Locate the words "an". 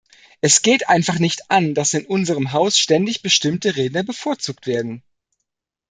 1.51-1.75